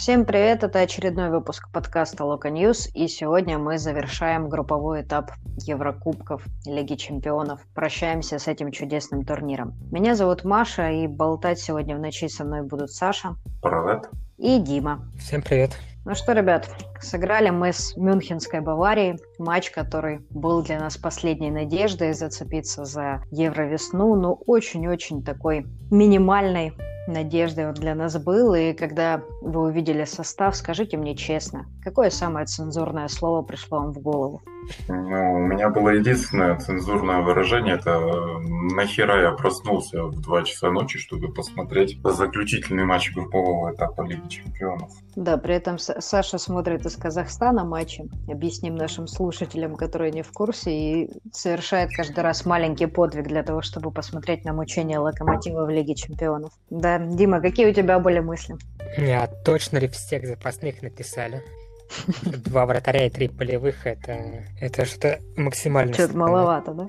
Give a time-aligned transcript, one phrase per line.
[0.00, 6.42] Всем привет, это очередной выпуск подкаста Лока Ньюс, и сегодня мы завершаем групповой этап Еврокубков
[6.64, 7.60] Лиги Чемпионов.
[7.74, 9.74] Прощаемся с этим чудесным турниром.
[9.92, 13.36] Меня зовут Маша, и болтать сегодня в ночи со мной будут Саша.
[13.60, 14.08] Привет.
[14.38, 15.06] И Дима.
[15.18, 15.78] Всем привет.
[16.06, 16.66] Ну что, ребят,
[17.02, 19.18] сыграли мы с Мюнхенской Баварией.
[19.38, 26.72] Матч, который был для нас последней надеждой зацепиться за Евровесну, но очень-очень такой минимальной
[27.10, 28.54] надеждой он для нас был.
[28.54, 33.98] И когда вы увидели состав, скажите мне честно, какое самое цензурное слово пришло вам в
[34.00, 34.42] голову?
[34.88, 37.98] Ну, у меня было единственное цензурное выражение, это
[38.74, 44.90] нахера я проснулся в 2 часа ночи, чтобы посмотреть заключительный матч группового этапа Лиги Чемпионов.
[45.16, 50.70] Да, при этом Саша смотрит из Казахстана матчи, объясним нашим слушателям, которые не в курсе,
[50.70, 55.94] и совершает каждый раз маленький подвиг для того, чтобы посмотреть на мучение Локомотива в Лиге
[55.94, 56.52] Чемпионов.
[56.70, 58.56] Да, Дима, какие у тебя были мысли?
[58.98, 61.42] А точно ли всех запасных написали?
[62.22, 65.92] Два вратаря и три полевых это, это что-то максимально.
[65.92, 66.86] Что-то маловато, да?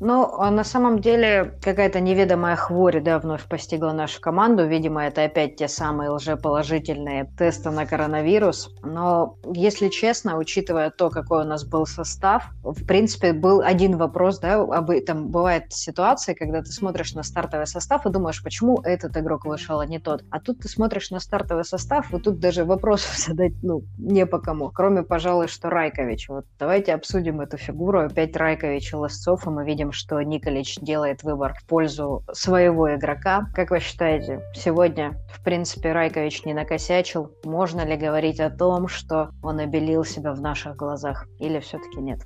[0.00, 4.66] Ну, а на самом деле какая-то неведомая хворь, да, вновь постигла нашу команду.
[4.66, 8.70] Видимо, это опять те самые лжеположительные тесты на коронавирус.
[8.82, 14.40] Но, если честно, учитывая то, какой у нас был состав, в принципе, был один вопрос,
[14.40, 19.16] да, об этом бывает ситуации, когда ты смотришь на стартовый состав и думаешь, почему этот
[19.16, 20.24] игрок вышел, а не тот.
[20.30, 24.40] А тут ты смотришь на стартовый состав, и тут даже вопросов задать, ну, не по
[24.40, 24.70] кому.
[24.70, 26.28] Кроме, пожалуй, что Райкович.
[26.28, 28.00] Вот давайте обсудим эту фигуру.
[28.00, 33.46] Опять Райкович и Лосцов, и мы видим, что Николич делает выбор в пользу своего игрока.
[33.54, 37.32] Как вы считаете, сегодня, в принципе, Райкович не накосячил?
[37.44, 41.26] Можно ли говорить о том, что он обелил себя в наших глазах?
[41.38, 42.20] Или все-таки нет?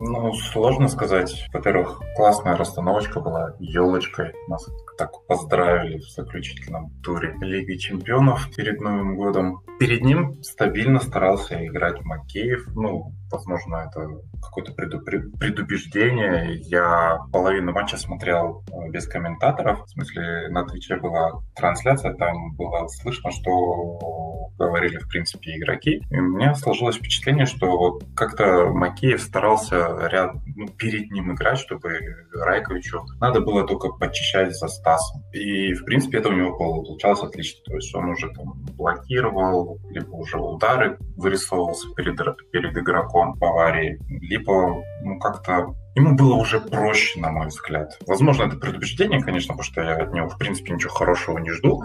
[0.00, 1.48] Ну, сложно сказать.
[1.52, 4.32] Во-первых, классная расстановочка была елочкой.
[4.46, 4.64] Нас
[4.96, 9.60] так поздравили в заключительном туре Лиги Чемпионов перед Новым годом.
[9.80, 12.68] Перед ним стабильно старался играть Макеев.
[12.76, 14.08] Ну, возможно, это
[14.42, 16.56] какое-то предубеждение.
[16.60, 19.84] Я половину матча смотрел э, без комментаторов.
[19.84, 26.02] В смысле, на Твиче была трансляция, там было слышно, что говорили, в принципе, игроки.
[26.10, 31.98] И у меня сложилось впечатление, что как-то Макеев старался ряд, ну, перед ним играть, чтобы
[32.32, 35.22] Райковичу надо было только почищать за Стасом.
[35.32, 37.60] И, в принципе, это у него получалось отлично.
[37.64, 42.16] То есть он уже там блокировал, либо уже удары вырисовывался перед,
[42.50, 47.98] перед игроком Баварии, либо ну, как-то ему было уже проще, на мой взгляд.
[48.06, 51.84] Возможно, это предубеждение, конечно, потому что я от него, в принципе, ничего хорошего не жду.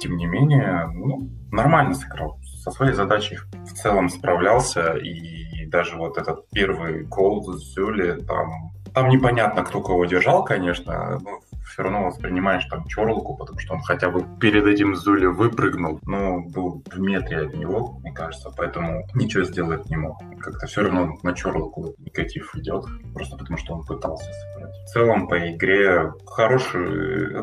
[0.00, 2.38] Тем не менее, ну, нормально сыграл.
[2.62, 9.08] Со своей задачей в целом справлялся, и даже вот этот первый гол Зюли, там, там
[9.08, 14.10] непонятно, кто кого держал, конечно, но все равно воспринимаешь там Чорлоку, потому что он хотя
[14.10, 19.44] бы перед этим Зули выпрыгнул, но был в метре от него, мне кажется, поэтому ничего
[19.44, 20.18] сделать не мог.
[20.40, 24.74] Как-то все равно на Чорлоку негатив идет, просто потому что он пытался сыграть.
[24.74, 27.42] В целом по игре хороший,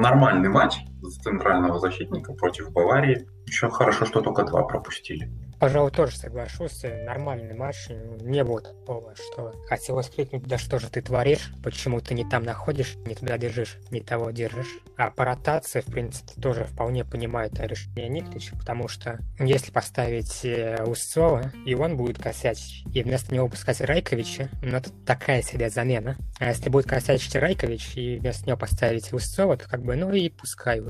[0.00, 0.78] нормальный матч
[1.22, 3.26] центрального защитника против Баварии.
[3.50, 5.28] Еще хорошо, что только два пропустили.
[5.58, 6.84] Пожалуй, тоже соглашусь.
[6.84, 7.88] Нормальный матч.
[8.20, 12.44] Не было такого, что хотелось крикнуть, да что же ты творишь, почему ты не там
[12.44, 14.78] находишь, не туда держишь, не того держишь.
[14.96, 20.44] А по ротации, в принципе, тоже вполне понимаю это решение Никлича, потому что если поставить
[20.44, 25.70] э, Усцова, и он будет косячить, и вместо него пускать Райковича, ну это такая себе
[25.70, 26.16] замена.
[26.38, 30.28] А если будет косячить Райкович, и вместо него поставить Усцова, то как бы, ну и
[30.28, 30.80] пускай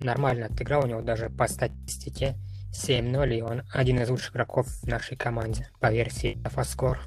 [0.00, 2.36] нормально отыграл у него даже по статистике
[2.72, 7.00] 7-0, и он один из лучших игроков в нашей команде по версии Фаскор.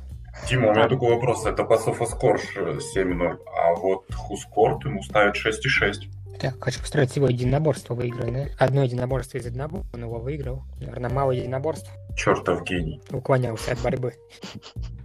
[0.48, 1.46] Дима, у меня такой вопрос.
[1.46, 6.40] Это по Софоскор 7-0, а вот Хускорт ему ставит 6,6.
[6.40, 8.52] Так, хочу построить его единоборство выигранное.
[8.60, 10.64] Одно единоборство из одного, он его выиграл.
[10.80, 11.90] Наверное, мало единоборств.
[12.16, 13.02] Чертов гений.
[13.10, 14.14] Уклонялся от борьбы.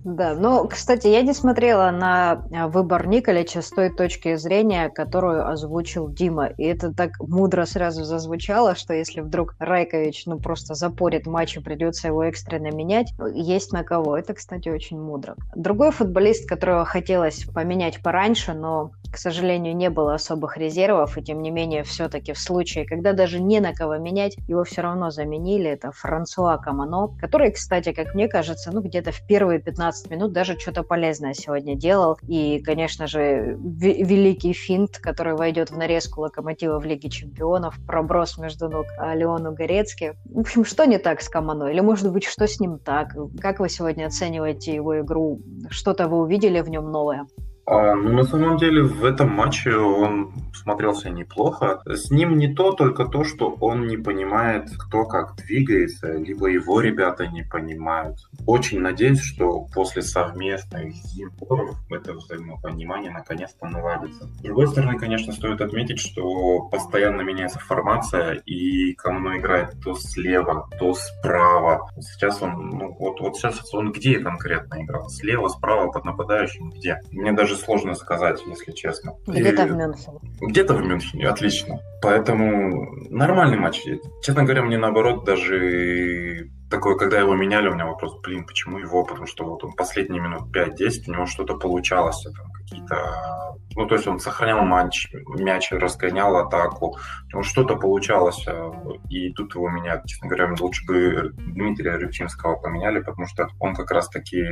[0.04, 5.48] Да, но, кстати, я не смотрела на а, выбор Николича с той точки зрения, которую
[5.48, 6.46] озвучил Дима.
[6.46, 11.60] И это так мудро сразу зазвучало, что если вдруг Райкович ну просто запорит матч и
[11.60, 14.16] придется его экстренно менять, ну, есть на кого.
[14.16, 15.36] Это, кстати, очень мудро.
[15.54, 21.42] Другой футболист, которого хотелось поменять пораньше, но, к сожалению, не было особых резервов, и тем
[21.42, 25.70] не менее, все-таки в случае, когда даже не на кого менять, его все равно заменили,
[25.70, 30.32] это Франсуа Камано, который, кстати, как мне кажется, ну где-то в первые 15 15 минут
[30.32, 32.18] даже что-то полезное сегодня делал.
[32.26, 38.68] И, конечно же, великий финт, который войдет в нарезку локомотива в Лиге Чемпионов, проброс между
[38.68, 40.14] ног Леону Горецки.
[40.24, 41.64] В общем, что не так с Камано?
[41.64, 43.14] Или, может быть, что с ним так?
[43.40, 45.40] Как вы сегодня оцениваете его игру?
[45.68, 47.26] Что-то вы увидели в нем новое?
[47.64, 51.82] А, ну, на самом деле, в этом матче он смотрелся неплохо.
[51.86, 56.80] С ним не то, только то, что он не понимает, кто как двигается, либо его
[56.80, 58.18] ребята не понимают.
[58.46, 64.24] Очень надеюсь, что после совместных сборов это взаимопонимание наконец-то наладится.
[64.24, 70.68] С другой стороны, конечно, стоит отметить, что постоянно меняется формация, и Камно играет то слева,
[70.78, 71.90] то справа.
[72.00, 75.08] Сейчас он, ну, вот, вот сейчас он где конкретно играл?
[75.08, 77.00] Слева, справа, под нападающим, где?
[77.10, 79.14] Мне даже даже сложно сказать, если честно.
[79.26, 80.18] Где-то в Мюнхене.
[80.40, 81.78] Где-то в Мюнхене, отлично.
[82.00, 83.82] Поэтому нормальный матч.
[84.22, 89.04] Честно говоря, мне наоборот даже такое, когда его меняли, у меня вопрос, блин, почему его?
[89.04, 93.56] Потому что вот он последние минут 5-10, у него что-то получалось, там какие-то...
[93.74, 96.96] Ну, то есть он сохранял матч, мяч, разгонял атаку,
[97.26, 98.70] у него что-то получалось, а,
[99.08, 100.04] и тут его меняют.
[100.06, 104.42] Честно говоря, лучше бы Дмитрия Рыбчинского поменяли, потому что он как раз-таки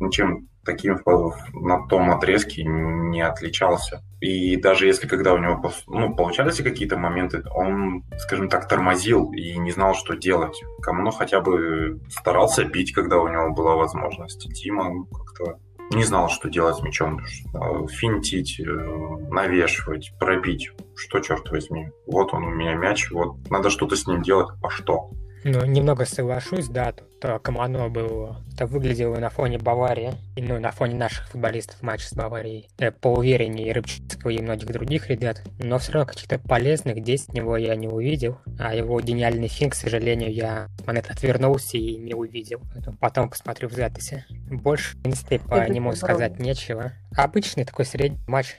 [0.00, 1.00] ничем таким
[1.54, 4.02] на том отрезке не отличался.
[4.20, 9.56] И даже если когда у него ну, получались какие-то моменты, он, скажем так, тормозил и
[9.56, 10.60] не знал, что делать.
[10.82, 14.52] Камно хотя бы старался бить, когда у него была возможность.
[14.54, 15.58] Тима ну, как-то
[15.90, 17.20] не знал, что делать с мячом.
[17.88, 18.64] Финтить, э,
[19.30, 20.70] навешивать, пробить.
[20.96, 21.90] Что, черт возьми.
[22.06, 24.48] Вот он у меня мяч, вот надо что-то с ним делать.
[24.62, 25.10] А что?
[25.48, 30.72] Ну, немного соглашусь, да, то Камано был, это выглядело на фоне Баварии, и, ну, на
[30.72, 35.92] фоне наших футболистов матча с Баварией, э, поувереннее Рыбчинского, и многих других ребят, но все
[35.92, 40.66] равно каких-то полезных действий него я не увидел, а его гениальный финг, к сожалению, я
[40.84, 42.60] от отвернулся и не увидел.
[42.98, 44.24] Потом посмотрю в записи.
[44.50, 46.90] Больше, в принципе, по нему сказать нечего.
[47.16, 48.56] Обычный такой средний матч,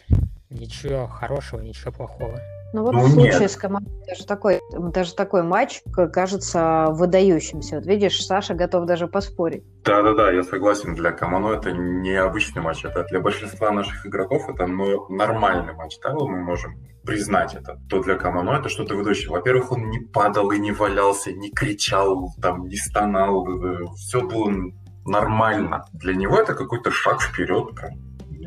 [0.49, 2.39] ничего хорошего, ничего плохого.
[2.73, 3.51] Ну вот ну, в случае нет.
[3.51, 5.81] с командой даже такой, даже такой матч
[6.13, 7.77] кажется выдающимся.
[7.77, 9.63] Вот видишь, Саша готов даже поспорить.
[9.83, 10.95] Да-да-да, я согласен.
[10.95, 12.83] Для Камано это необычный матч.
[12.85, 15.97] Это для большинства наших игроков это ну, нормальный матч.
[16.01, 17.79] Да, мы можем признать это.
[17.89, 19.29] То для Камано это что-то выдающее.
[19.29, 23.45] Во-первых, он не падал и не валялся, не кричал, там, не стонал.
[23.95, 24.51] Все было
[25.05, 25.85] нормально.
[25.93, 27.75] Для него это какой-то шаг вперед.
[27.75, 27.93] Прям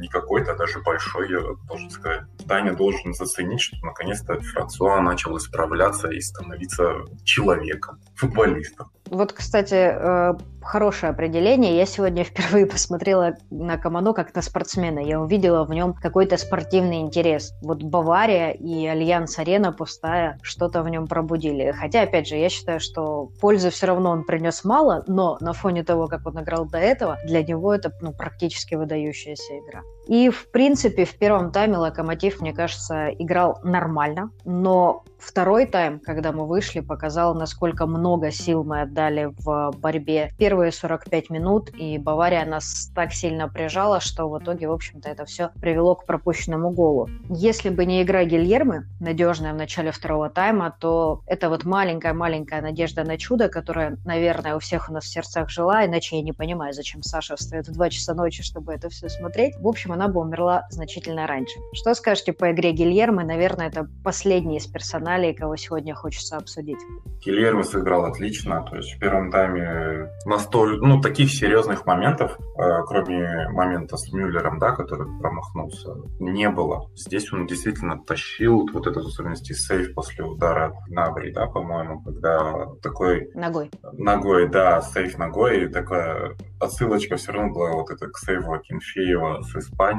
[0.01, 2.23] не какой-то, а даже большой, я должен сказать.
[2.49, 8.91] Таня должен заценить, что наконец-то Франсуа начал исправляться и становиться человеком, футболистом.
[9.11, 11.77] Вот, кстати, э, хорошее определение.
[11.77, 15.01] Я сегодня впервые посмотрела на Камано как на спортсмена.
[15.01, 17.53] Я увидела в нем какой-то спортивный интерес.
[17.61, 21.73] Вот Бавария и Альянс Арена пустая что-то в нем пробудили.
[21.73, 25.83] Хотя, опять же, я считаю, что пользы все равно он принес мало, но на фоне
[25.83, 29.83] того, как он играл до этого, для него это ну, практически выдающаяся игра.
[30.11, 36.33] И, в принципе, в первом тайме Локомотив, мне кажется, играл нормально, но второй тайм, когда
[36.33, 42.45] мы вышли, показал, насколько много сил мы отдали в борьбе первые 45 минут, и Бавария
[42.45, 47.09] нас так сильно прижала, что в итоге, в общем-то, это все привело к пропущенному голу.
[47.29, 53.05] Если бы не игра Гильермы, надежная в начале второго тайма, то это вот маленькая-маленькая надежда
[53.05, 56.73] на чудо, которая, наверное, у всех у нас в сердцах жила, иначе я не понимаю,
[56.73, 59.55] зачем Саша встает в 2 часа ночи, чтобы это все смотреть.
[59.61, 61.59] В общем, она бы умерла значительно раньше.
[61.75, 63.23] Что скажете по игре Гильермы?
[63.23, 66.79] Наверное, это последний из персоналей, кого сегодня хочется обсудить.
[67.25, 68.65] Гильермо сыграл отлично.
[68.71, 74.59] То есть в первом тайме настоль, ну, таких серьезных моментов, э, кроме момента с Мюллером,
[74.59, 76.89] да, который промахнулся, не было.
[76.95, 82.67] Здесь он действительно тащил вот этот, в особенности, сейф после удара Набри, да, по-моему, когда
[82.83, 83.31] такой...
[83.35, 83.71] Ногой.
[83.93, 89.43] Ногой, да, сейф ногой, и такая отсылочка все равно была вот это к сейву Акинфеева
[89.43, 89.90] с Испанией.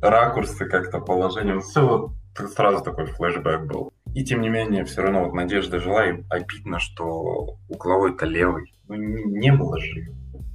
[0.00, 2.12] Ракурсы как-то, положение, все вот
[2.50, 3.92] сразу такой флешбэк был.
[4.14, 8.72] И тем не менее, все равно вот надежда жила, и обидно, что угловой-то левый.
[8.88, 10.08] Ну, не было же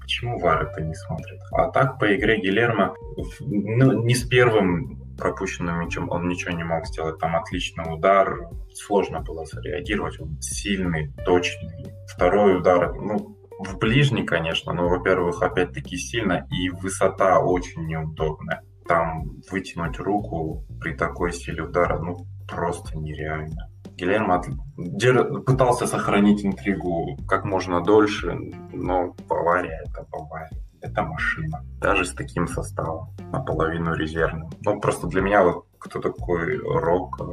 [0.10, 1.40] Почему Вар это не смотрит?
[1.52, 2.96] А так по игре Гилермо,
[3.42, 7.20] ну, не с первым пропущенным мячом он ничего не мог сделать.
[7.20, 10.20] Там отличный удар, сложно было среагировать.
[10.20, 11.94] Он сильный, точный.
[12.08, 18.64] Второй удар, ну, в ближний, конечно, но, во-первых, опять-таки сильно, и высота очень неудобная.
[18.88, 23.70] Там вытянуть руку при такой силе удара, ну, просто нереально.
[23.96, 24.42] Гильермо
[25.46, 28.34] пытался сохранить интригу как можно дольше,
[28.72, 30.64] но Бавария— это Бавария.
[30.82, 31.66] Это машина.
[31.82, 34.50] Даже с таким составом, наполовину резервным.
[34.62, 37.26] Ну, просто для меня вот кто такой Рок, э,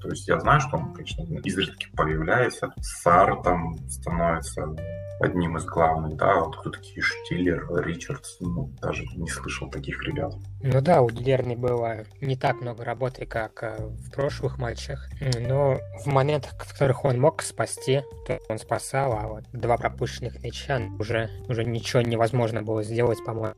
[0.00, 2.72] то есть я знаю, что он, конечно, изредка появляется.
[2.80, 4.74] Сар там становится
[5.20, 10.32] одним из главных, да, вот кто такие Штиллер, Ричардс, ну, даже не слышал таких ребят.
[10.62, 15.78] Ну да, у Лерни было не так много работы, как э, в прошлых матчах, но
[16.04, 20.80] в моментах, в которых он мог спасти, то он спасал, а вот два пропущенных мяча
[20.98, 23.56] уже, уже ничего невозможно было сделать, по-моему.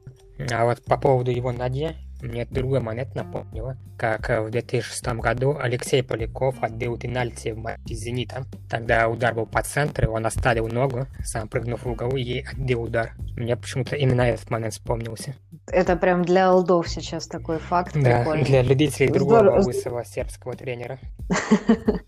[0.51, 5.57] А вот по поводу его ноги, мне другой момент напомнило, как э, в 2006 году
[5.59, 8.47] Алексей Поляков отбил пенальти в матче с «Зенитом».
[8.69, 13.13] Тогда удар был по центру, он оставил ногу, сам прыгнув в угол и отбил удар.
[13.37, 15.35] Мне почему-то именно этот момент вспомнился.
[15.67, 17.93] Это прям для олдов сейчас такой факт.
[17.95, 18.45] Да, прикольный.
[18.45, 20.99] для любителей другого лысого сербского тренера.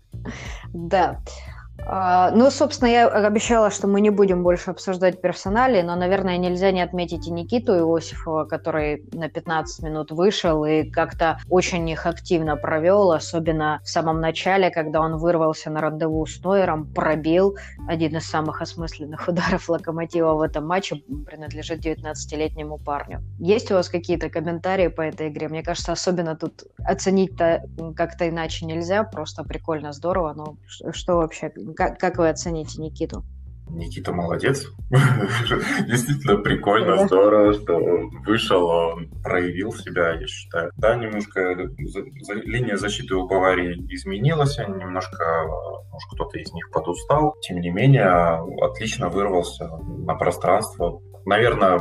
[0.73, 1.19] Да.
[1.85, 6.71] А, ну, собственно, я обещала, что мы не будем больше обсуждать персонали, но, наверное, нельзя
[6.71, 12.55] не отметить и Никиту Иосифова, который на 15 минут вышел и как-то очень их активно
[12.55, 18.27] провел, особенно в самом начале, когда он вырвался на рандеву с Нойером, пробил один из
[18.27, 23.21] самых осмысленных ударов Локомотива в этом матче, принадлежит 19-летнему парню.
[23.39, 25.49] Есть у вас какие-то комментарии по этой игре?
[25.49, 27.63] Мне кажется, особенно тут оценить-то
[27.95, 30.55] как-то иначе нельзя, просто прикольно, здорово, но
[30.91, 33.23] что вообще, как, как вы оцените Никиту?
[33.69, 34.67] Никита молодец.
[35.87, 40.71] Действительно прикольно, здорово, что он вышел, он проявил себя, я считаю.
[40.77, 41.55] Да, немножко
[42.43, 45.45] линия защиты у Баварии изменилась, немножко,
[45.91, 47.35] может, кто-то из них подустал.
[47.41, 51.79] Тем не менее, отлично вырвался на пространство, наверное,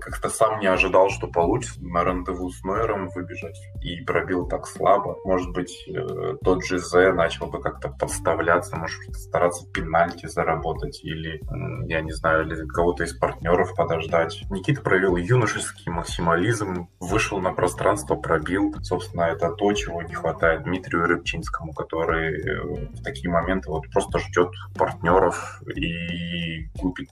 [0.00, 5.16] как-то сам не ожидал, что получится на рандеву с Нойером выбежать и пробил так слабо.
[5.24, 11.40] Может быть, э, тот же Зе начал бы как-то подставляться, может стараться пенальти заработать или,
[11.88, 14.44] я не знаю, или кого-то из партнеров подождать.
[14.50, 18.74] Никита проявил юношеский максимализм, вышел на пространство, пробил.
[18.82, 24.18] Собственно, это то, чего не хватает Дмитрию Рыбчинскому, который э, в такие моменты вот просто
[24.18, 27.10] ждет партнеров и купит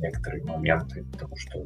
[0.00, 1.58] некоторые моменты потому что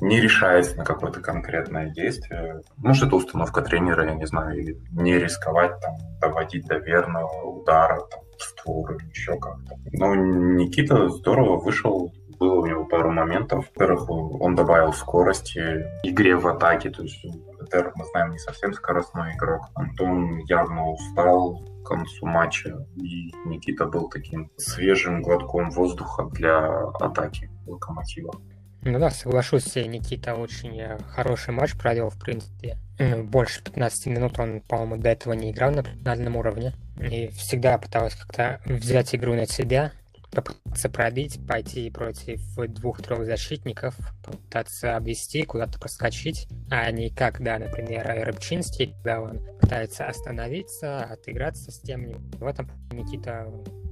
[0.00, 2.60] не решается на какое-то конкретное действие.
[2.76, 8.00] Может, это установка тренера, я не знаю, или не рисковать, там, доводить до верного удара,
[8.10, 9.76] там, в створ или еще как-то.
[9.92, 13.66] Но Никита здорово вышел, было у него пару моментов.
[13.74, 15.60] Во-первых, он добавил скорости
[16.02, 17.24] игре в атаке, то есть
[17.60, 19.62] ЭТР, мы знаем, не совсем скоростной игрок.
[19.74, 26.66] Антон явно устал к концу матча, и Никита был таким свежим глотком воздуха для
[27.00, 28.32] атаки локомотива.
[28.82, 32.78] Ну да, соглашусь, Никита очень э, хороший матч провел, в принципе.
[33.24, 36.72] Больше 15 минут он, по-моему, до этого не играл на профессиональном уровне.
[36.98, 39.92] И всегда пытался как-то взять игру на себя,
[40.30, 48.06] попытаться пробить, пойти против двух-трех защитников, попытаться обвести, куда-то проскочить, а не как, да, например,
[48.24, 52.12] Рыбчинский, когда он пытается остановиться, отыграться с тем.
[52.38, 53.50] В этом Никита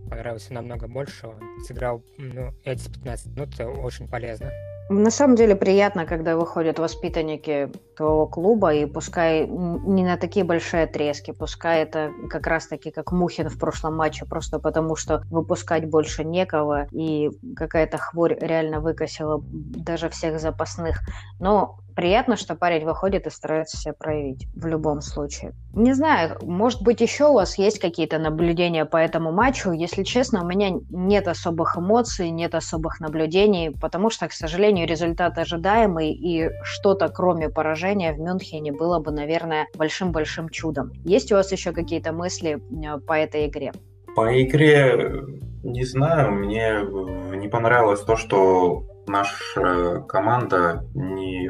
[0.09, 1.26] понравился намного больше.
[1.26, 4.50] Он сыграл ну, эти 15 минут очень полезно.
[4.90, 10.85] На самом деле приятно, когда выходят воспитанники твоего клуба, и пускай не на такие большие
[10.85, 16.25] отрезки, пускай это как раз-таки как Мухин в прошлом матче, просто потому что выпускать больше
[16.25, 21.00] некого, и какая-то хворь реально выкосила даже всех запасных.
[21.38, 25.52] Но приятно, что парень выходит и старается себя проявить в любом случае.
[25.75, 29.73] Не знаю, может быть, еще у вас есть какие-то наблюдения по этому матчу.
[29.73, 35.38] Если честно, у меня нет особых эмоций, нет особых наблюдений, потому что, к сожалению, результат
[35.38, 40.93] ожидаемый, и что-то, кроме поражения в Мюнхене, было бы, наверное, большим-большим чудом.
[41.05, 43.73] Есть у вас еще какие-то мысли э, по этой игре?
[44.14, 45.25] По игре,
[45.64, 46.78] не знаю, мне
[47.37, 51.49] не понравилось то, что наша команда ни,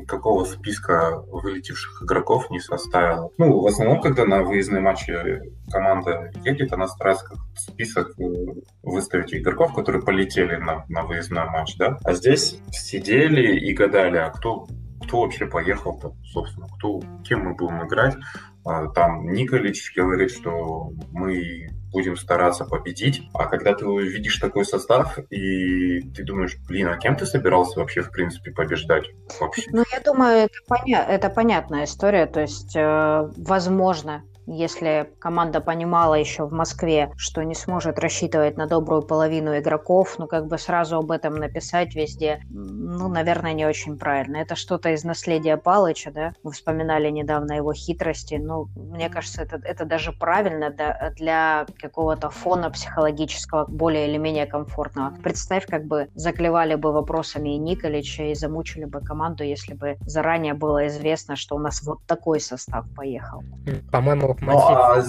[0.00, 3.30] никакого списка вылетевших игроков не составила.
[3.38, 5.14] Ну, в основном, когда на выездные матчи
[5.70, 8.24] команда едет, она старается список э,
[8.82, 11.98] выставить игроков, которые полетели на, на выездной матч, да?
[12.04, 14.66] А здесь сидели и гадали, а кто
[15.02, 18.14] кто вообще поехал-то, собственно, кто, кем мы будем играть.
[18.64, 23.22] А, там Николич говорит, что мы будем стараться победить.
[23.34, 28.02] А когда ты видишь такой состав, и ты думаешь, блин, а кем ты собирался вообще,
[28.02, 29.04] в принципе, побеждать?
[29.40, 29.62] Вообще?
[29.70, 32.26] Ну, я думаю, это, поня- это понятная история.
[32.26, 38.66] То есть, э, возможно, если команда понимала еще в Москве, что не сможет рассчитывать на
[38.66, 43.98] добрую половину игроков, ну как бы сразу об этом написать везде, ну, наверное, не очень
[43.98, 44.36] правильно.
[44.36, 46.32] Это что-то из наследия Палыча, да?
[46.42, 48.34] Мы вспоминали недавно его хитрости.
[48.34, 54.46] Ну, мне кажется, это, это даже правильно для, для какого-то фона психологического, более или менее
[54.46, 55.14] комфортного.
[55.22, 60.54] Представь, как бы заклевали бы вопросами и Николича, и замучили бы команду, если бы заранее
[60.54, 63.42] было известно, что у нас вот такой состав поехал.
[63.90, 65.02] По-моему, ну, а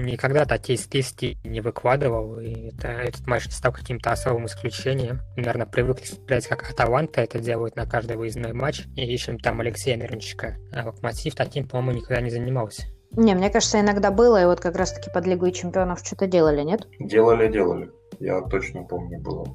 [0.00, 5.20] никогда такие статистики не выкладывал, и это, этот матч не стал каким-то особым исключением.
[5.36, 9.96] Наверное, привыкли смотреть, как Аталанта это делает на каждый выездной матч, и ищем там Алексея
[9.96, 10.56] Мирончика.
[10.72, 12.82] А Локомотив таким, по-моему, никогда не занимался.
[13.12, 16.86] Не, мне кажется, иногда было, и вот как раз-таки под Лигу чемпионов что-то делали, нет?
[17.00, 17.90] Делали, делали.
[18.18, 19.46] Я точно помню, было.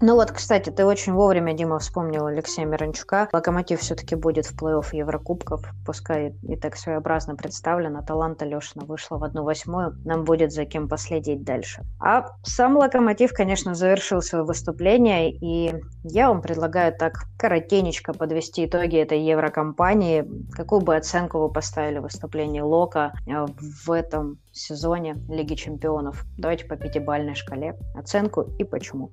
[0.00, 3.28] Ну вот, кстати, ты очень вовремя, Дима, вспомнил Алексея Миранчука.
[3.32, 8.02] Локомотив все-таки будет в плей-офф Еврокубков, пускай и так своеобразно представлено.
[8.02, 9.96] Талант Алешина вышла в одну восьмую.
[10.04, 11.82] Нам будет за кем последить дальше.
[12.00, 15.74] А сам Локомотив, конечно, завершил свое выступление, и
[16.04, 20.24] я вам предлагаю так коротенечко подвести итоги этой Еврокомпании.
[20.52, 23.46] Какую бы оценку вы поставили выступлению Лока э,
[23.84, 26.24] в этом сезоне Лиги Чемпионов?
[26.36, 29.10] Давайте по пятибалльной шкале оценку и почему.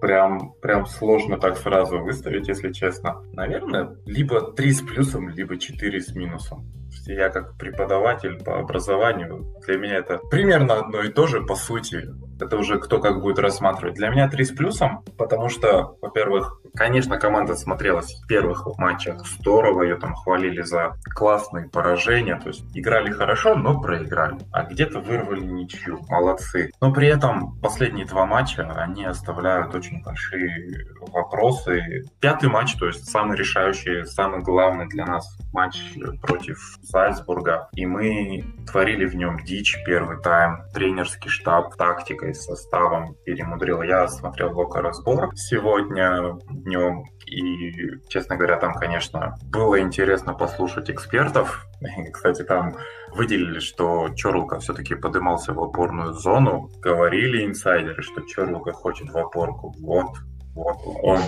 [0.00, 3.22] Прям, прям сложно так сразу выставить, если честно.
[3.32, 6.66] Наверное, либо 3 с плюсом, либо 4 с минусом.
[7.06, 12.04] Я как преподаватель по образованию, для меня это примерно одно и то же, по сути.
[12.40, 13.96] Это уже кто как будет рассматривать.
[13.96, 19.82] Для меня 3 с плюсом, потому что, во-первых, Конечно, команда смотрелась в первых матчах здорово,
[19.82, 25.44] ее там хвалили за классные поражения, то есть играли хорошо, но проиграли, а где-то вырвали
[25.44, 26.72] ничью, молодцы.
[26.80, 32.04] Но при этом последние два матча, они оставляют очень большие вопросы.
[32.20, 38.44] Пятый матч, то есть самый решающий, самый главный для нас матч против Зальцбурга, и мы
[38.66, 43.82] творили в нем дичь первый тайм, тренерский штаб, тактикой, составом перемудрил.
[43.82, 47.04] Я смотрел Лока разбор сегодня, днем.
[47.26, 51.66] И, честно говоря, там, конечно, было интересно послушать экспертов.
[52.12, 52.76] Кстати, там
[53.12, 56.70] выделили, что Чорлука все-таки подымался в опорную зону.
[56.80, 59.74] Говорили инсайдеры, что Чорлука хочет в опорку.
[59.78, 60.16] Вот
[60.54, 61.20] он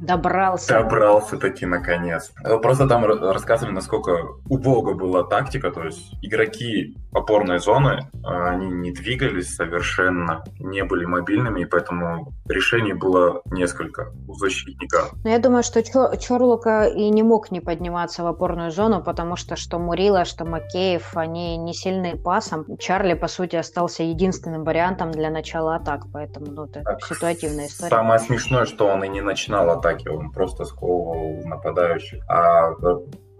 [0.00, 0.80] добрался.
[0.80, 2.32] Добрался таки наконец.
[2.62, 9.54] Просто там рассказывали, насколько убого была тактика, то есть игроки опорной зоны, они не двигались
[9.54, 15.06] совершенно, не были мобильными, и поэтому решений было несколько у защитника.
[15.12, 15.82] Но ну, я думаю, что
[16.16, 21.16] Чорлука и не мог не подниматься в опорную зону, потому что что Мурила, что Макеев,
[21.16, 22.64] они не сильные пасом.
[22.78, 27.90] Чарли, по сути, остался единственным вариантом для начала атак, поэтому ну, это так, ситуативная история.
[27.90, 32.22] Самое смешное, что он и не начинал атаки, он просто сковывал нападающих.
[32.28, 32.72] А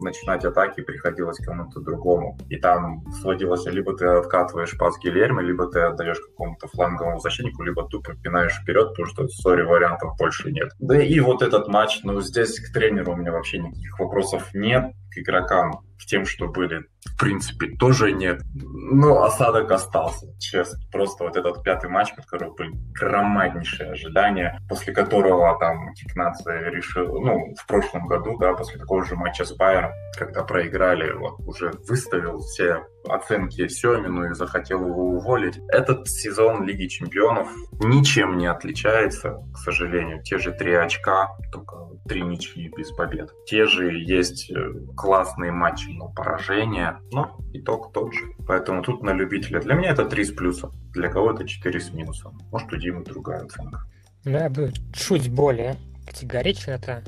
[0.00, 2.38] начинать атаки приходилось кому-то другому.
[2.48, 7.86] И там сводилось, либо ты откатываешь пас Гильермо, либо ты отдаешь какому-то фланговому защитнику, либо
[7.88, 10.70] тупо пинаешь вперед, потому что, сори, вариантов больше нет.
[10.78, 14.92] Да и вот этот матч, ну, здесь к тренеру у меня вообще никаких вопросов нет,
[15.10, 18.40] к игрокам, к тем, что были, в принципе, тоже нет.
[18.54, 20.78] Но осадок остался, честно.
[20.90, 27.54] Просто вот этот пятый матч, который был громаднейшее ожидание, после которого там Кикнация решил, ну,
[27.54, 32.38] в прошлом году, да, после такого же матча с Байером, когда проиграли, вот, уже выставил
[32.38, 35.60] все оценки Семину и захотел его уволить.
[35.68, 37.48] Этот сезон Лиги Чемпионов
[37.82, 40.22] ничем не отличается, к сожалению.
[40.22, 41.76] Те же три очка, только
[42.08, 43.30] три ничьи без побед.
[43.46, 47.00] Те же есть э, классные матчи, но поражения.
[47.12, 48.26] Но итог тот же.
[48.46, 49.60] Поэтому тут на любителя.
[49.60, 50.72] Для меня это 3 с плюсом.
[50.92, 52.38] Для кого-то 4 с минусом.
[52.50, 53.84] Может, у Димы другая оценка.
[54.24, 55.76] Да, бы чуть более
[56.10, 57.04] категорично это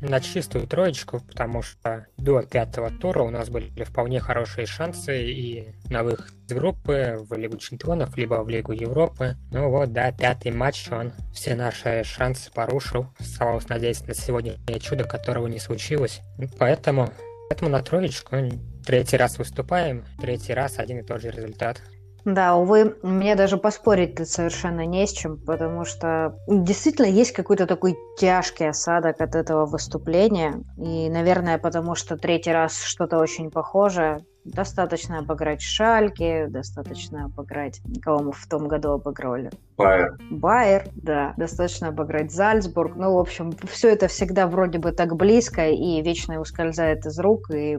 [0.00, 5.68] на чистую троечку, потому что до пятого тура у нас были вполне хорошие шансы и
[5.90, 9.36] на выход из группы в Лигу Чемпионов, либо в Лигу Европы.
[9.52, 13.08] Ну вот, да, пятый матч, он все наши шансы порушил.
[13.18, 16.20] Оставалось надеяться на сегодняшнее чудо, которого не случилось.
[16.58, 17.10] Поэтому,
[17.50, 18.36] поэтому на троечку
[18.86, 21.82] третий раз выступаем, третий раз один и тот же результат.
[22.26, 27.96] Да, увы, мне даже поспорить совершенно не с чем, потому что действительно есть какой-то такой
[28.18, 30.60] тяжкий осадок от этого выступления.
[30.76, 34.26] И, наверное, потому что третий раз что-то очень похожее.
[34.46, 39.50] Достаточно обыграть Шальки, достаточно обыграть, кого мы в том году обыграли.
[39.76, 40.16] Байер.
[40.30, 41.34] Байер, да.
[41.36, 42.94] Достаточно обыграть Зальцбург.
[42.96, 47.50] Ну, в общем, все это всегда вроде бы так близко и вечно ускользает из рук.
[47.50, 47.78] И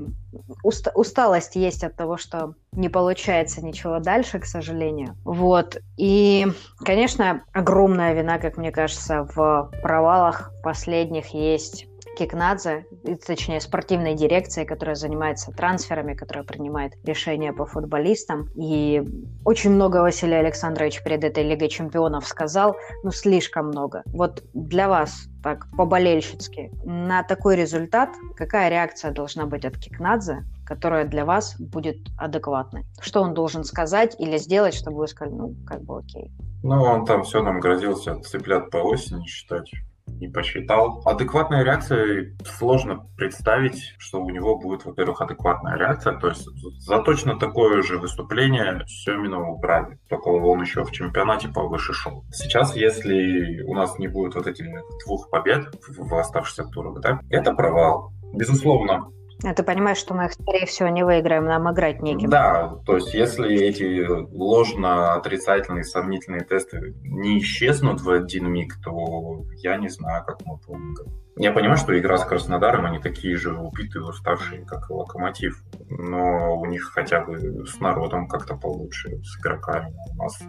[0.64, 5.16] уст- усталость есть от того, что не получается ничего дальше, к сожалению.
[5.24, 5.78] Вот.
[5.96, 6.48] И,
[6.80, 12.88] конечно, огромная вина, как мне кажется, в провалах последних есть Кикнадзе,
[13.26, 18.50] точнее спортивной дирекции, которая занимается трансферами, которая принимает решения по футболистам.
[18.56, 19.04] И
[19.46, 24.02] очень много Василий Александрович перед этой Лигой Чемпионов сказал, ну слишком много.
[24.08, 31.06] Вот для вас, так по-болельщицки, на такой результат какая реакция должна быть от Кикнадзе, которая
[31.06, 32.86] для вас будет адекватной?
[33.00, 36.32] Что он должен сказать или сделать, чтобы вы сказали, ну, как бы окей?
[36.64, 39.72] Ну, он там все нам грозился цыплят по осени считать
[40.08, 41.02] не посчитал.
[41.06, 46.18] Адекватная реакция сложно представить, что у него будет, во-первых, адекватная реакция.
[46.18, 46.48] То есть
[46.80, 50.00] за точно такое же выступление Семина убрали.
[50.10, 52.24] Только он еще в чемпионате повыше шел.
[52.32, 54.66] Сейчас, если у нас не будет вот этих
[55.06, 58.12] двух побед в оставшихся турах, да, это провал.
[58.34, 59.08] Безусловно,
[59.44, 62.30] а ты понимаешь, что мы их, скорее всего, не выиграем, нам играть неким.
[62.30, 69.78] Да, то есть если эти ложно-отрицательные, сомнительные тесты не исчезнут в один миг, то я
[69.78, 70.96] не знаю, как мы будем.
[71.40, 75.62] Я понимаю, что игра с Краснодаром, они такие же убитые, уставшие, как и Локомотив.
[75.88, 79.94] Но у них хотя бы с народом как-то получше, с игроками.
[80.14, 80.42] У нас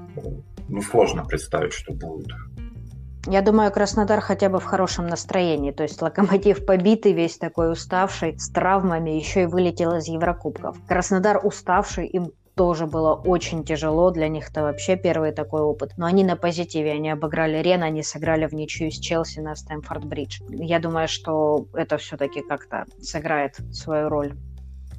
[0.68, 2.29] ну, сложно представить, что будет.
[3.26, 5.72] Я думаю, Краснодар хотя бы в хорошем настроении.
[5.72, 10.76] То есть Локомотив побитый, весь такой уставший, с травмами, еще и вылетел из Еврокубков.
[10.87, 14.11] Краснодар уставший, им тоже было очень тяжело.
[14.11, 15.92] Для них это вообще первый такой опыт.
[15.96, 16.92] Но они на позитиве.
[16.92, 20.42] Они обыграли Рен, они сыграли в ничью с Челси на Стэнфорд-Бридж.
[20.50, 24.35] Я думаю, что это все-таки как-то сыграет свою роль.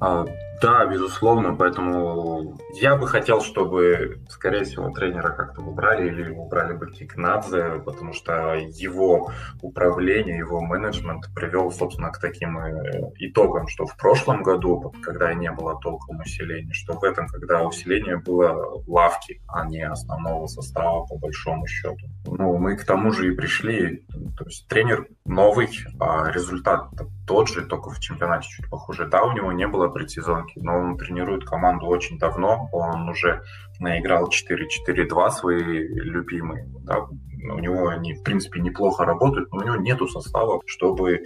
[0.00, 0.24] А,
[0.60, 6.90] да, безусловно, поэтому я бы хотел, чтобы, скорее всего, тренера как-то убрали или убрали бы
[6.90, 9.30] Кикнадзе, потому что его
[9.62, 15.50] управление, его менеджмент привел, собственно, к таким э, итогам, что в прошлом году, когда не
[15.50, 21.16] было толком усиления, что в этом, когда усиление было лавки, а не основного состава, по
[21.16, 22.06] большому счету.
[22.26, 26.90] Ну, мы к тому же и пришли, то есть тренер новый, а результат
[27.30, 29.06] тот же, только в чемпионате чуть похуже.
[29.06, 32.68] Да, у него не было предсезонки, но он тренирует команду очень давно.
[32.72, 33.42] Он уже
[33.78, 36.66] наиграл 4-4-2 свои любимые.
[36.80, 37.06] Да.
[37.52, 41.20] У него они, в принципе, неплохо работают, но у него нету состава, чтобы э,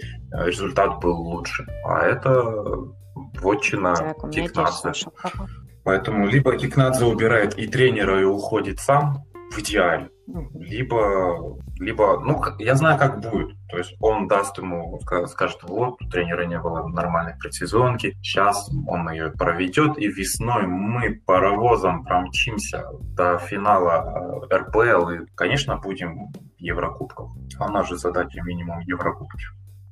[0.45, 1.65] результат был лучше.
[1.83, 2.63] А это
[3.41, 5.09] вотчина Кикнадзе.
[5.83, 10.09] Поэтому либо Кикнадзе убирает и тренера, и уходит сам, в идеале.
[10.53, 13.55] Либо, либо, ну, я знаю, как будет.
[13.69, 19.09] То есть он даст ему, скажет, вот, у тренера не было нормальной предсезонки, сейчас он
[19.11, 22.85] ее проведет, и весной мы паровозом промчимся
[23.15, 27.27] до финала э, РПЛ, и, конечно, будем в Еврокубках.
[27.59, 29.45] А у нас же задача минимум Еврокубки.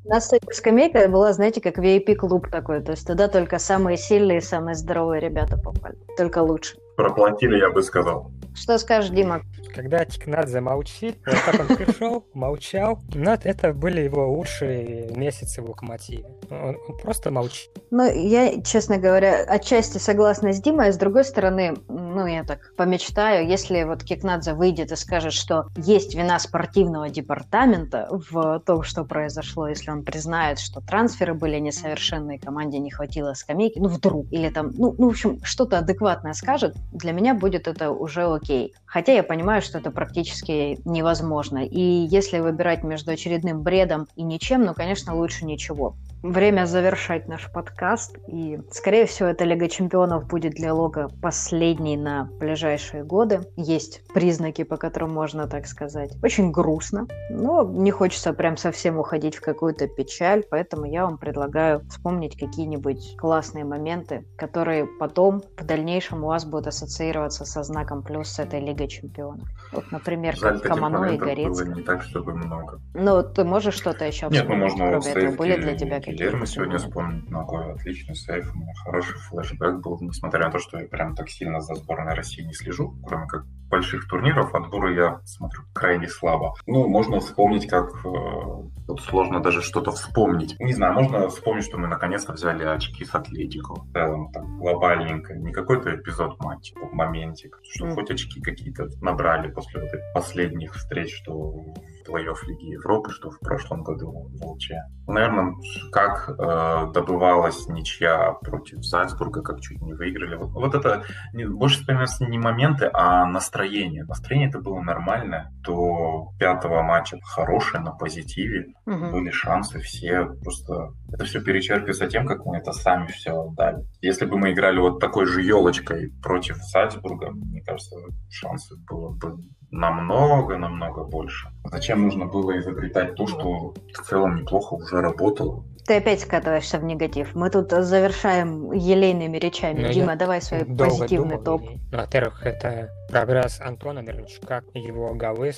[0.06, 2.82] У нас скамейка была, знаете, как VIP-клуб такой.
[2.82, 5.98] То есть туда только самые сильные, самые здоровые ребята попали.
[6.18, 6.76] Только лучше.
[6.96, 8.32] Проплатили, я бы сказал.
[8.56, 9.42] Что скажешь, Дима?
[9.74, 15.70] Когда Тикнат замолчит, вот как он пришел, молчал, но это были его лучшие месяцы в
[15.70, 16.26] Локомотиве.
[16.52, 17.72] Он, он просто молчит.
[17.90, 21.74] Ну, я, честно говоря, отчасти согласна с Димой, а с другой стороны,
[22.14, 28.08] ну, я так помечтаю, если вот Кикнадзе выйдет и скажет, что есть вина спортивного департамента
[28.10, 33.80] в том, что произошло, если он признает, что трансферы были несовершенные, команде не хватило скамейки,
[33.80, 37.92] ну, вдруг, или там, ну, ну в общем, что-то адекватное скажет, для меня будет это
[37.92, 38.74] уже окей.
[38.86, 41.66] Хотя я понимаю, что это практически невозможно.
[41.66, 47.52] И если выбирать между очередным бредом и ничем, ну, конечно, лучше ничего время завершать наш
[47.52, 48.18] подкаст.
[48.28, 53.42] И, скорее всего, эта Лига Чемпионов будет для Лога последней на ближайшие годы.
[53.58, 56.14] Есть признаки, по которым можно так сказать.
[56.24, 61.82] Очень грустно, но не хочется прям совсем уходить в какую-то печаль, поэтому я вам предлагаю
[61.90, 68.30] вспомнить какие-нибудь классные моменты, которые потом в дальнейшем у вас будут ассоциироваться со знаком плюс
[68.30, 69.48] с этой Лигой Чемпионов.
[69.74, 71.66] Вот, например, Жаль, Камано и Горецк.
[71.66, 72.80] Было не так, чтобы много.
[72.94, 75.36] Ну, ты можешь что-то еще Нет, ну можно кроме этого?
[75.36, 77.74] Были для тебя какие Гильермо сегодня вспомнить ногой.
[77.74, 78.54] Отличный сейф.
[78.54, 82.14] У меня хороший флешбэк был, несмотря на то, что я прям так сильно за сборной
[82.14, 86.54] России не слежу, кроме как больших турниров, отборы я смотрю крайне слабо.
[86.68, 87.90] Ну, можно вспомнить, как...
[88.06, 90.56] Э, тут сложно даже что-то вспомнить.
[90.60, 93.74] Не знаю, можно вспомнить, что мы наконец-то взяли очки с Атлетико.
[93.74, 95.34] В целом, так, глобальненько.
[95.34, 97.50] Не какой-то эпизод матча, в моменте.
[97.74, 97.96] Что mm.
[97.96, 101.74] хоть очки какие-то набрали после вот этих последних встреч, что в
[102.08, 104.70] плей-офф Лиги Европы, что в прошлом году в ЛЧ.
[105.08, 105.56] Наверное,
[105.92, 110.36] как э, добывалась ничья против Зальцбурга, как чуть не выиграли.
[110.36, 114.04] Вот, вот это не, больше вспоминается не моменты, а настроение.
[114.06, 115.52] Настроение это было нормальное.
[115.62, 118.74] До пятого матча хорошее, на позитиве.
[118.86, 119.12] Угу.
[119.12, 120.26] Были шансы все.
[120.44, 123.86] Просто это все перечеркивается тем, как мы это сами все отдали.
[124.02, 127.96] Если бы мы играли вот такой же елочкой против Зальцбурга, мне кажется,
[128.30, 129.38] шансы было бы
[129.74, 131.50] намного-намного больше.
[131.66, 135.66] Зачем нужно было изобретать то, что в целом неплохо уже работало?
[135.86, 137.36] Ты опять скатываешься в негатив.
[137.36, 139.82] Мы тут завершаем елейными речами.
[139.82, 141.62] Ну, Дима, давай свой позитивный думал, топ.
[141.92, 145.52] Ну, во-первых, это прогресс Антона Мирончука, его голы,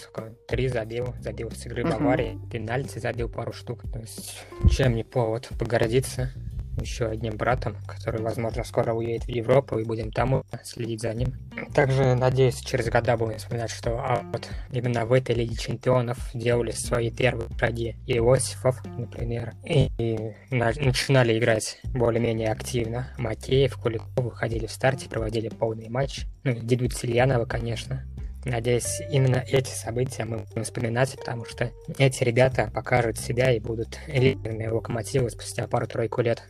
[0.48, 3.84] три забил, забил с игры Баварии, пенальти забил пару штук.
[3.92, 6.32] То есть, чем не повод погордиться
[6.80, 11.34] еще одним братом, который, возможно, скоро уедет в Европу, и будем там следить за ним.
[11.74, 16.72] Также, надеюсь, через года будем вспоминать, что а, вот именно в этой Лиге Чемпионов делали
[16.72, 19.90] свои первые шаги Иосифов, например, и,
[20.50, 23.08] начинали играть более-менее активно.
[23.18, 26.26] Макеев, Куликов выходили в старте, проводили полный матч.
[26.44, 28.06] Ну, дебют Сильянова, конечно.
[28.46, 33.98] Надеюсь, именно эти события мы будем вспоминать, потому что эти ребята покажут себя и будут
[34.08, 36.44] лидерами локомотива спустя пару-тройку лет.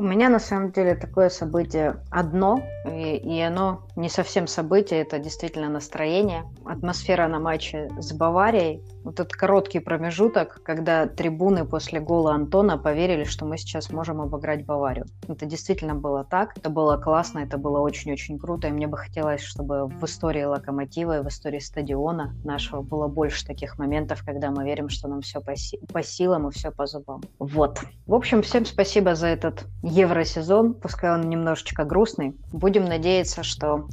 [0.00, 5.18] У меня на самом деле такое событие одно, и, и оно не совсем событие, это
[5.18, 6.44] действительно настроение.
[6.64, 8.82] Атмосфера на матче с Баварией.
[9.04, 14.64] Вот этот короткий промежуток, когда трибуны после гола Антона поверили, что мы сейчас можем обыграть
[14.64, 15.06] Баварию.
[15.28, 16.56] Это действительно было так.
[16.56, 18.68] Это было классно, это было очень-очень круто.
[18.68, 23.46] И мне бы хотелось, чтобы в истории Локомотива и в истории стадиона нашего было больше
[23.46, 26.86] таких моментов, когда мы верим, что нам все по, си- по силам и все по
[26.86, 27.22] зубам.
[27.38, 27.80] Вот.
[28.06, 32.36] В общем, всем спасибо за этот евросезон, пускай он немножечко грустный.
[32.52, 33.88] Будем надеяться, что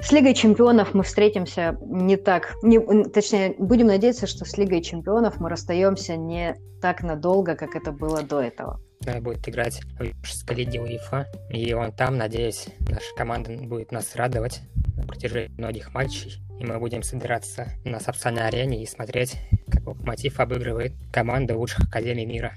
[0.00, 5.40] с Лигой чемпионов мы встретимся не так, не, точнее, будем надеяться, что с Лигой чемпионов
[5.40, 8.80] мы расстаемся не так надолго, как это было до этого.
[9.20, 14.62] Будет играть в лиге УЕФА, и он там, надеюсь, наша команда будет нас радовать
[14.96, 19.36] на протяжении многих матчей, и мы будем собираться на собственной арене и смотреть,
[19.70, 22.54] как Локомотив обыгрывает команду лучших академий мира.